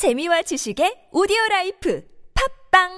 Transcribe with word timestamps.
재미와 0.00 0.40
지식의 0.40 1.12
오디오 1.12 1.36
라이프 1.50 2.02
팟빵 2.72 2.88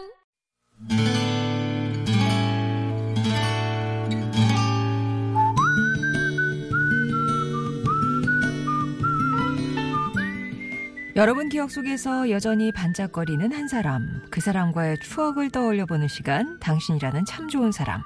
여러분 11.17 11.49
기억 11.49 11.73
속에서 11.73 12.31
여전히 12.31 12.71
반짝거리는 12.71 13.53
한 13.53 13.67
사람, 13.67 14.23
그 14.31 14.41
사람과의 14.41 14.99
추억을 15.01 15.51
떠올려 15.51 15.87
보는 15.87 16.07
시간, 16.07 16.61
당신이라는 16.61 17.25
참 17.25 17.49
좋은 17.49 17.73
사람. 17.73 18.01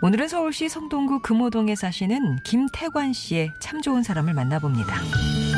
오늘은 0.00 0.28
서울시 0.28 0.70
성동구 0.70 1.20
금호동에 1.20 1.74
사시는 1.74 2.44
김태관 2.44 3.12
씨의 3.12 3.52
참 3.60 3.82
좋은 3.82 4.02
사람을 4.02 4.32
만나봅니다. 4.32 5.51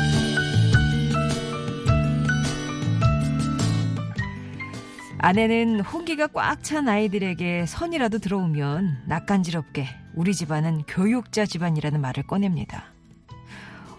아내는 5.25 5.79
홍기가 5.79 6.27
꽉 6.27 6.61
찬 6.61 6.87
아이들에게 6.87 7.65
선이라도 7.65 8.19
들어오면 8.19 9.05
낯간지럽게 9.07 9.87
우리 10.13 10.35
집안은 10.35 10.83
교육자 10.87 11.47
집안이라는 11.47 11.99
말을 11.99 12.27
꺼냅니다. 12.27 12.93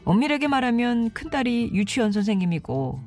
엄밀하게 0.04 0.46
말하면 0.46 1.10
큰딸이 1.10 1.70
유치원 1.72 2.12
선생님이고 2.12 3.00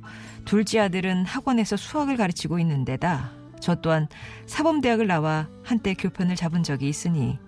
둘째 0.44 0.80
아들은 0.80 1.23
학원에서 1.23 1.78
수학을 1.78 2.18
가르치고 2.18 2.59
있는데다 2.59 3.32
저 3.62 3.76
또한 3.76 4.09
사범대학을 4.48 5.08
나와 5.08 5.48
한때 5.64 5.94
교편을 5.94 6.36
잡은 6.36 6.62
적이 6.62 6.90
있으니 6.90 7.40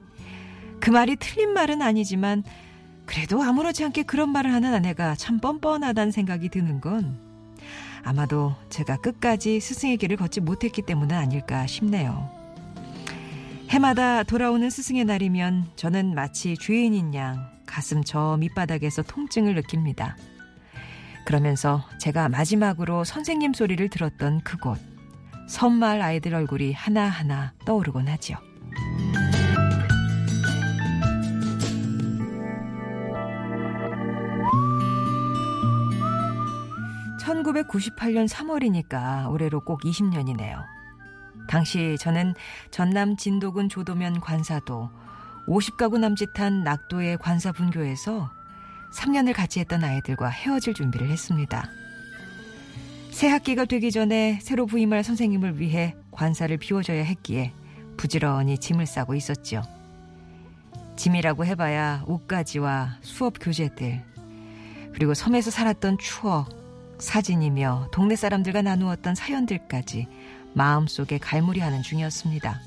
그 0.80 0.90
말이 0.90 1.18
틀린 1.18 1.52
말은 1.52 1.82
아니지만 1.82 2.46
그래도 3.06 3.44
아무렇지 3.44 3.84
않게 3.84 4.04
그런 4.04 4.30
말을 4.30 4.54
하는 4.54 4.74
아내가 4.74 5.16
참 5.16 5.42
뻔뻔하다는 5.42 6.14
생각이 6.14 6.48
드는 6.48 6.80
건 6.80 7.31
아마도 8.04 8.56
제가 8.70 8.98
끝까지 8.98 9.60
스승의 9.60 9.98
길을 9.98 10.18
걷지 10.18 10.42
못했기 10.42 10.82
때문은 10.84 11.16
아닐까 11.16 11.68
싶네요. 11.68 12.30
해마다 13.70 14.24
돌아오는 14.24 14.70
스승의 14.70 15.06
날이면 15.06 15.72
저는 15.76 16.14
마치 16.14 16.58
죄인인 16.58 17.14
양 17.16 17.50
가슴 17.66 18.04
저 18.04 18.38
밑바닥에서 18.38 19.04
통증을 19.04 19.56
느낍니다. 19.56 20.18
그러면서 21.26 21.86
제가 22.00 22.28
마지막으로 22.30 23.04
선생님 23.04 23.54
소리를 23.54 23.88
들었던 23.90 24.42
그곳, 24.42 24.78
섬마을 25.48 26.02
아이들 26.02 26.34
얼굴이 26.34 26.74
하나하나 26.74 27.54
떠오르곤 27.66 28.08
하지요. 28.08 28.51
1998년 37.32 38.28
3월이니까 38.28 39.30
올해로 39.32 39.62
꼭 39.62 39.82
20년이네요. 39.82 40.64
당시 41.48 41.96
저는 42.00 42.34
전남 42.70 43.16
진도군 43.18 43.70
조도면 43.70 44.20
관사도 44.20 44.90
50가구 45.48 45.98
남짓한 45.98 46.64
낙도의 46.64 47.18
관사 47.18 47.52
분교에서 47.52 48.30
3년을 48.94 49.34
같이 49.34 49.60
했던 49.60 49.84
아이들과 49.84 50.28
헤어질 50.28 50.74
준비를 50.74 51.10
했습니다. 51.10 51.70
새 53.10 53.28
학기가 53.30 53.66
되기 53.66 53.92
전에 53.92 54.40
새로 54.42 54.66
부임할 54.66 55.04
선생님을 55.04 55.60
위해 55.60 55.96
관사를 56.12 56.58
비워줘야 56.58 57.04
했기에 57.04 57.54
부지런히 57.98 58.58
짐을 58.58 58.86
싸고 58.86 59.16
있었죠. 59.16 59.64
짐이라고 60.96 61.46
해봐야 61.46 62.04
옷가지와 62.06 62.98
수업 63.02 63.36
교재들, 63.40 64.04
그리고 64.94 65.14
섬에서 65.14 65.50
살았던 65.52 65.98
추억, 65.98 66.61
사진이며 67.02 67.90
동네 67.92 68.16
사람들과 68.16 68.62
나누었던 68.62 69.16
사연들까지 69.16 70.08
마음속에 70.54 71.18
갈무리하는 71.18 71.82
중이었습니다. 71.82 72.62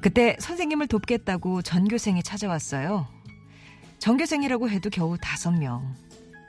그때 0.00 0.36
선생님을 0.38 0.86
돕겠다고 0.86 1.62
전교생이 1.62 2.22
찾아왔어요. 2.22 3.08
전교생이라고 3.98 4.70
해도 4.70 4.90
겨우 4.90 5.16
다섯 5.20 5.50
명. 5.50 5.94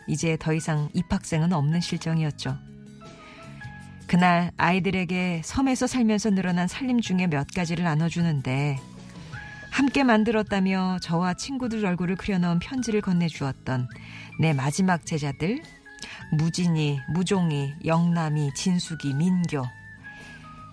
이제 0.07 0.37
더 0.39 0.53
이상 0.53 0.89
입학생은 0.93 1.51
없는 1.51 1.81
실정이었죠. 1.81 2.57
그날 4.07 4.51
아이들에게 4.57 5.41
섬에서 5.43 5.87
살면서 5.87 6.29
늘어난 6.29 6.67
살림 6.67 7.01
중에 7.01 7.25
몇 7.27 7.47
가지를 7.47 7.85
나눠주는데 7.85 8.77
함께 9.71 10.03
만들었다며 10.03 10.99
저와 11.01 11.33
친구들 11.33 11.85
얼굴을 11.85 12.17
그려넣은 12.17 12.59
편지를 12.59 13.01
건네주었던 13.01 13.89
내 14.39 14.53
마지막 14.53 15.05
제자들 15.05 15.63
무진이, 16.31 16.99
무종이, 17.09 17.73
영남이, 17.85 18.53
진숙이, 18.53 19.13
민교. 19.13 19.63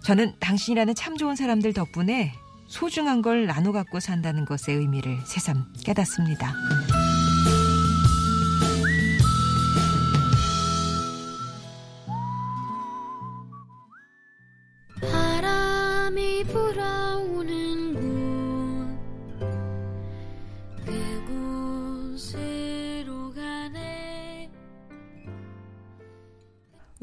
저는 0.05 0.35
당신이라는 0.41 0.95
참 0.95 1.17
좋은 1.17 1.37
사람들 1.37 1.73
덕분에 1.73 2.33
소중한 2.67 3.23
걸 3.23 3.47
나눠 3.47 3.73
갖고 3.73 4.01
산다는 4.01 4.45
것의 4.45 4.79
의미를 4.79 5.19
새삼 5.27 5.73
깨닫습니다. 5.85 6.55
바람이 15.01 16.45
불어 16.45 17.02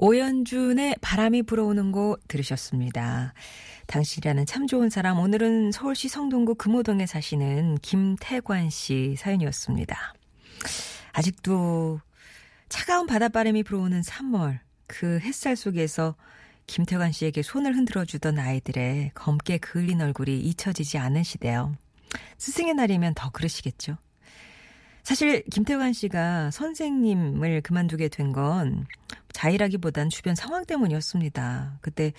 오연준의 0.02 0.96
바람이 1.02 1.44
불어오는 1.44 1.92
곳 1.92 2.22
들으셨습니다. 2.30 3.34
당신이라는 3.88 4.46
참 4.46 4.66
좋은 4.66 4.90
사람 4.90 5.20
오늘은 5.20 5.74
서울시 5.74 6.08
성동구 6.08 6.56
금호동에 6.56 7.06
사시는 7.06 7.80
김태관 7.82 8.70
씨 8.70 9.18
사연이었습니다. 9.18 10.14
아직도 11.12 12.00
차가운 12.70 13.08
바닷바람이 13.08 13.64
불어오는 13.64 14.00
3월 14.00 14.60
그 14.88 15.20
햇살 15.20 15.58
속에서 15.58 16.16
김태관 16.66 17.12
씨에게 17.12 17.42
손을 17.42 17.76
흔들어 17.76 18.06
주던 18.06 18.40
아이들의 18.40 19.12
검게 19.16 19.58
그을린 19.58 20.00
얼굴이 20.02 20.40
잊혀지지 20.40 20.98
않으시대요. 20.98 21.76
스승의 22.38 22.76
날이면 22.76 23.16
더 23.16 23.32
그러시겠죠. 23.32 23.98
사실 25.04 25.44
김태관 25.52 25.92
씨가 25.92 26.52
선생님을 26.52 27.62
그만두게 27.64 28.08
된 28.08 28.32
건 28.32 28.88
자일하기보단 29.34 30.10
주변 30.10 30.36
상황 30.36 30.66
때문이었습니다. 30.66 31.80
그때 31.82 32.14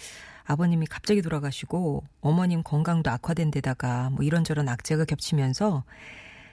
아버님이 0.45 0.87
갑자기 0.87 1.23
돌아가시고 1.23 2.05
어머님 2.21 2.63
건강도 2.63 3.11
악화된 3.11 3.51
데다가 3.51 4.11
뭐 4.11 4.25
이런저런 4.25 4.69
악재가 4.69 5.05
겹치면서 5.05 5.85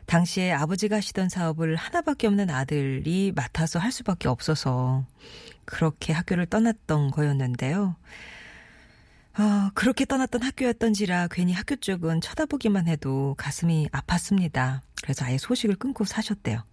당시에 0.05 0.53
아버지가 0.53 0.97
하시던 0.97 1.29
사업을 1.29 1.75
하나밖에 1.75 2.27
없는 2.27 2.49
아들이 2.49 3.33
맡아서 3.35 3.77
할 3.79 3.91
수밖에 3.91 4.29
없어서 4.29 5.05
그렇게 5.65 6.13
학교를 6.13 6.45
떠났던 6.45 7.11
거였는데요. 7.11 7.95
아, 9.33 9.69
그렇게 9.75 10.05
떠났던 10.05 10.41
학교였던지라 10.41 11.27
괜히 11.29 11.53
학교 11.53 11.75
쪽은 11.75 12.21
쳐다보기만 12.21 12.87
해도 12.87 13.35
가슴이 13.37 13.89
아팠습니다. 13.91 14.79
그래서 15.03 15.25
아예 15.25 15.37
소식을 15.37 15.75
끊고 15.75 16.05
사셨대요. 16.05 16.63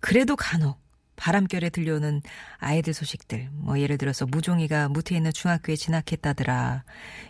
그래도 0.00 0.34
간혹 0.34 0.80
바람결에 1.16 1.70
들려오는 1.70 2.22
아이들 2.58 2.94
소식들, 2.94 3.48
뭐 3.52 3.80
예를 3.80 3.98
들어서 3.98 4.26
무종이가 4.26 4.88
무태에 4.88 5.16
있는 5.16 5.32
중학교에 5.32 5.76
진학했다더라, 5.76 6.84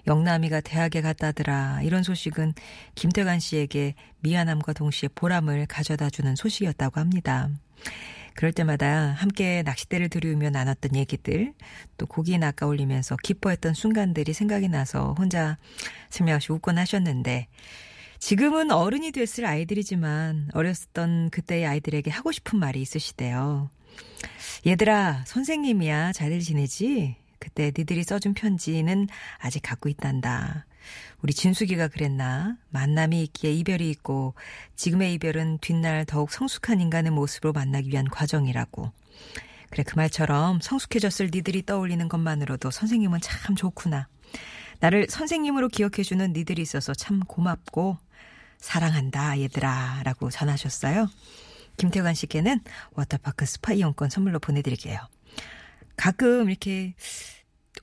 영남이가 0.06 0.60
대학에 0.60 1.00
갔다더라, 1.00 1.82
이런 1.82 2.02
소식은 2.02 2.54
김태관 2.94 3.41
씨에게 3.41 3.94
미안함과 4.20 4.72
동시에 4.72 5.08
보람을 5.14 5.66
가져다 5.66 6.10
주는 6.10 6.36
소식이었다고 6.36 7.00
합니다. 7.00 7.48
그럴 8.34 8.52
때마다 8.52 9.12
함께 9.12 9.62
낚싯대를 9.62 10.10
들이우며 10.10 10.50
나눴던 10.50 10.94
얘기들, 10.94 11.54
또 11.97 12.06
고기에 12.06 12.36
낚아 12.36 12.66
올리면서 12.66 13.16
기뻐했던 13.22 13.72
순간들이 13.72 14.34
생각이 14.34 14.68
나서 14.68 15.15
혼자 15.18 15.56
슬며시 16.10 16.53
웃곤 16.53 16.77
하셨는데, 16.77 17.48
지금은 18.18 18.71
어른이 18.71 19.12
됐을 19.12 19.47
아이들이지만 19.47 20.50
어렸던 20.54 21.30
그때의 21.30 21.66
아이들에게 21.66 22.10
하고 22.10 22.32
싶은 22.32 22.59
말이 22.59 22.80
있으시대요. 22.80 23.71
얘들아, 24.66 25.24
선생님이야. 25.27 26.12
잘들 26.12 26.41
지내지? 26.41 27.16
그때 27.38 27.72
니들이 27.77 28.03
써준 28.03 28.34
편지는 28.34 29.09
아직 29.38 29.60
갖고 29.60 29.88
있단다. 29.88 30.66
우리 31.22 31.33
진숙이가 31.33 31.88
그랬나? 31.88 32.56
만남이 32.71 33.22
있기에 33.24 33.53
이별이 33.53 33.88
있고 33.91 34.34
지금의 34.77 35.15
이별은 35.15 35.59
뒷날 35.59 36.04
더욱 36.04 36.30
성숙한 36.30 36.80
인간의 36.80 37.12
모습으로 37.12 37.53
만나기 37.53 37.91
위한 37.91 38.09
과정이라고. 38.09 38.92
그래 39.71 39.83
그 39.84 39.97
말처럼 39.97 40.60
성숙해졌을 40.60 41.30
니들이 41.32 41.65
떠올리는 41.65 42.09
것만으로도 42.09 42.71
선생님은 42.71 43.21
참 43.21 43.56
좋구나. 43.56 44.09
나를 44.80 45.06
선생님으로 45.09 45.68
기억해주는 45.68 46.32
니들이 46.32 46.62
있어서 46.62 46.94
참 46.94 47.21
고맙고 47.21 47.98
사랑한다 48.59 49.41
얘들아 49.41 50.03
라고 50.04 50.30
전하셨어요. 50.30 51.09
김태관 51.77 52.15
씨께는 52.15 52.61
워터파크 52.93 53.47
스파 53.47 53.73
이용권 53.73 54.11
선물로 54.11 54.39
보내드릴게요. 54.39 54.99
가끔 55.97 56.49
이렇게 56.51 56.95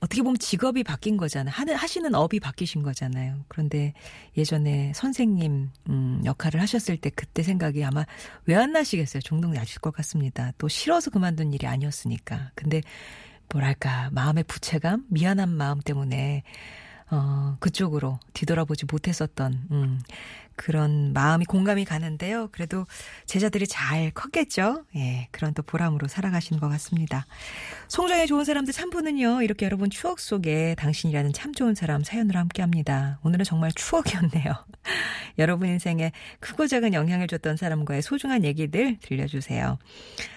어떻게 0.00 0.22
보면 0.22 0.38
직업이 0.38 0.82
바뀐 0.82 1.16
거잖아요. 1.16 1.52
하는, 1.54 1.76
하시는 1.76 2.14
업이 2.14 2.40
바뀌신 2.40 2.82
거잖아요. 2.82 3.44
그런데 3.48 3.94
예전에 4.36 4.92
선생님, 4.94 5.70
음, 5.88 6.22
역할을 6.24 6.60
하셨을 6.60 6.96
때 6.96 7.10
그때 7.10 7.42
생각이 7.42 7.82
아마 7.84 8.04
왜 8.46 8.56
안 8.56 8.72
나시겠어요? 8.72 9.22
종종 9.22 9.52
나실 9.52 9.80
것 9.80 9.92
같습니다. 9.94 10.52
또 10.58 10.68
싫어서 10.68 11.10
그만둔 11.10 11.52
일이 11.52 11.66
아니었으니까. 11.66 12.50
근데 12.54 12.82
뭐랄까, 13.52 14.10
마음의 14.12 14.44
부채감? 14.44 15.04
미안한 15.10 15.48
마음 15.50 15.80
때문에 15.80 16.42
어, 17.14 17.56
그쪽으로 17.60 18.18
뒤돌아보지 18.32 18.86
못했었던, 18.90 19.68
음, 19.70 20.00
그런 20.56 21.12
마음이 21.12 21.44
공감이 21.44 21.84
가는데요. 21.84 22.48
그래도 22.52 22.86
제자들이 23.26 23.66
잘 23.66 24.10
컸겠죠? 24.12 24.84
예, 24.96 25.28
그런 25.30 25.52
또 25.54 25.62
보람으로 25.62 26.06
살아가시는 26.08 26.60
것 26.60 26.68
같습니다. 26.68 27.26
송정의 27.88 28.26
좋은 28.26 28.44
사람들 28.44 28.72
3부는요, 28.72 29.42
이렇게 29.42 29.66
여러분 29.66 29.90
추억 29.90 30.20
속에 30.20 30.74
당신이라는 30.76 31.32
참 31.32 31.52
좋은 31.52 31.74
사람 31.74 32.04
사연으로 32.04 32.38
함께 32.38 32.62
합니다. 32.62 33.18
오늘은 33.22 33.44
정말 33.44 33.72
추억이었네요. 33.72 34.52
여러분 35.38 35.68
인생에 35.68 36.12
크고 36.40 36.66
작은 36.66 36.94
영향을 36.94 37.26
줬던 37.26 37.56
사람과의 37.56 38.02
소중한 38.02 38.44
얘기들 38.44 38.98
들려주세요. 39.00 39.78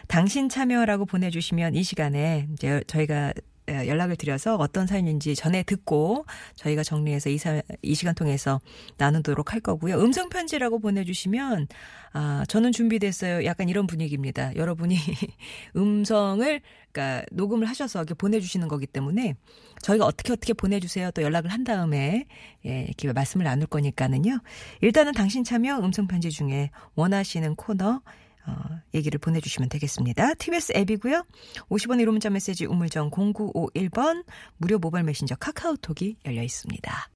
당신 0.07 0.49
참여라고 0.49 1.05
보내주시면 1.05 1.75
이 1.75 1.83
시간에 1.83 2.47
이제 2.53 2.83
저희가 2.87 3.33
연락을 3.67 4.15
드려서 4.15 4.55
어떤 4.55 4.87
사연인지 4.87 5.35
전에 5.35 5.63
듣고 5.63 6.25
저희가 6.55 6.83
정리해서 6.83 7.29
이, 7.29 7.37
사, 7.37 7.61
이 7.81 7.95
시간 7.95 8.15
통해서 8.15 8.61
나누도록 8.97 9.53
할 9.53 9.59
거고요. 9.59 9.99
음성 9.99 10.29
편지라고 10.29 10.79
보내주시면 10.79 11.67
아 12.13 12.45
저는 12.47 12.71
준비됐어요. 12.71 13.45
약간 13.45 13.69
이런 13.69 13.87
분위기입니다. 13.87 14.55
여러분이 14.55 14.95
음성을 15.75 16.61
그러니까 16.91 17.25
녹음을 17.31 17.67
하셔서 17.67 17.99
이렇게 17.99 18.13
보내주시는 18.13 18.67
거기 18.67 18.87
때문에 18.87 19.35
저희가 19.81 20.05
어떻게 20.05 20.33
어떻게 20.33 20.53
보내주세요. 20.53 21.11
또 21.11 21.21
연락을 21.21 21.51
한 21.51 21.63
다음에 21.63 22.25
예, 22.65 22.85
이렇게 22.85 23.11
말씀을 23.13 23.43
나눌 23.43 23.67
거니까는요. 23.67 24.39
일단은 24.81 25.13
당신 25.13 25.43
참여 25.43 25.79
음성 25.79 26.07
편지 26.07 26.31
중에 26.31 26.71
원하시는 26.95 27.55
코너 27.55 28.01
어, 28.47 28.53
얘기를 28.93 29.19
보내주시면 29.19 29.69
되겠습니다. 29.69 30.33
TBS 30.35 30.73
앱이고요. 30.75 31.23
50원 31.69 32.01
1호 32.01 32.11
문자 32.11 32.29
메시지 32.29 32.65
우물정 32.65 33.11
0951번 33.11 34.25
무료 34.57 34.79
모바일 34.79 35.05
메신저 35.05 35.35
카카오톡이 35.35 36.17
열려 36.25 36.41
있습니다. 36.43 37.05